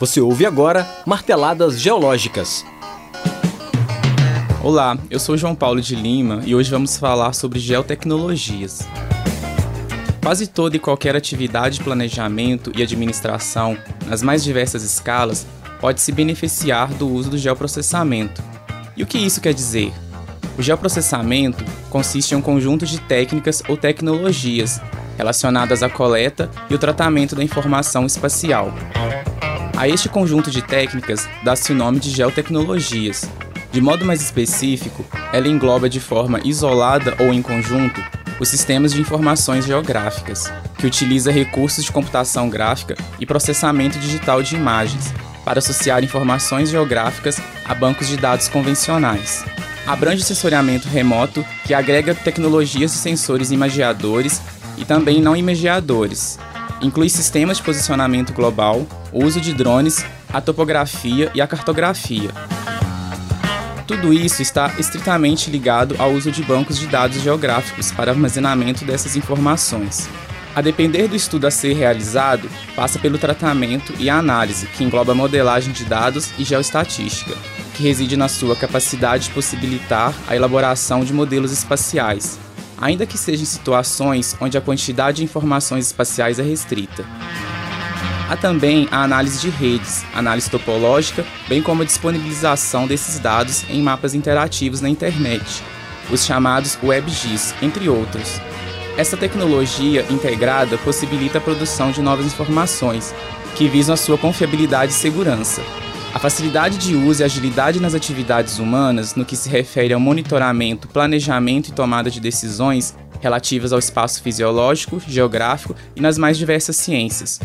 [0.00, 2.64] Você ouve agora Marteladas Geológicas.
[4.62, 8.80] Olá, eu sou João Paulo de Lima e hoje vamos falar sobre geotecnologias.
[10.20, 15.46] Quase toda e qualquer atividade de planejamento e administração, nas mais diversas escalas,
[15.80, 18.42] pode se beneficiar do uso do geoprocessamento.
[18.96, 19.92] E o que isso quer dizer?
[20.58, 24.80] O geoprocessamento consiste em um conjunto de técnicas ou tecnologias
[25.16, 28.72] relacionadas à coleta e o tratamento da informação espacial.
[29.76, 33.28] A este conjunto de técnicas dá-se o nome de geotecnologias.
[33.72, 38.00] De modo mais específico, ela engloba de forma isolada ou em conjunto
[38.38, 44.54] os sistemas de informações geográficas, que utiliza recursos de computação gráfica e processamento digital de
[44.54, 45.12] imagens
[45.44, 49.44] para associar informações geográficas a bancos de dados convencionais.
[49.86, 54.40] Abrange o sensoriamento remoto, que agrega tecnologias de sensores imagiadores
[54.78, 56.38] e também não imagiadores.
[56.80, 62.30] Inclui sistemas de posicionamento global, o uso de drones, a topografia e a cartografia.
[63.86, 69.14] Tudo isso está estritamente ligado ao uso de bancos de dados geográficos para armazenamento dessas
[69.14, 70.08] informações.
[70.56, 75.72] A depender do estudo a ser realizado, passa pelo tratamento e análise, que engloba modelagem
[75.72, 77.34] de dados e geoestatística,
[77.74, 82.38] que reside na sua capacidade de possibilitar a elaboração de modelos espaciais,
[82.80, 87.04] ainda que seja em situações onde a quantidade de informações espaciais é restrita.
[88.28, 93.82] Há também a análise de redes, análise topológica, bem como a disponibilização desses dados em
[93.82, 95.62] mapas interativos na internet,
[96.10, 98.40] os chamados WebGIS, entre outros.
[98.96, 103.14] Essa tecnologia integrada possibilita a produção de novas informações,
[103.56, 105.62] que visam a sua confiabilidade e segurança.
[106.14, 110.88] A facilidade de uso e agilidade nas atividades humanas no que se refere ao monitoramento,
[110.88, 117.40] planejamento e tomada de decisões relativas ao espaço fisiológico, geográfico e nas mais diversas ciências.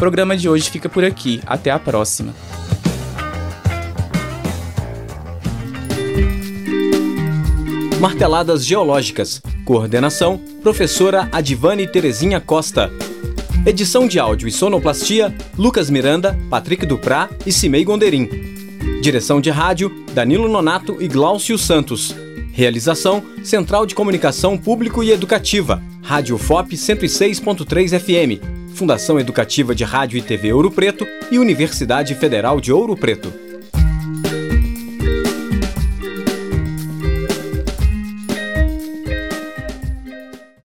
[0.00, 1.42] Programa de hoje fica por aqui.
[1.46, 2.34] Até a próxima.
[8.00, 9.42] Marteladas Geológicas.
[9.62, 12.90] Coordenação: Professora Adivane Terezinha Costa.
[13.66, 18.26] Edição de áudio e sonoplastia: Lucas Miranda, Patrick Duprá e Cimei Gonderim.
[19.02, 22.16] Direção de rádio: Danilo Nonato e Glaucio Santos.
[22.52, 30.18] Realização: Central de Comunicação Público e Educativa, Rádio FOP 106.3 FM, Fundação Educativa de Rádio
[30.18, 33.49] e TV Ouro Preto e Universidade Federal de Ouro Preto.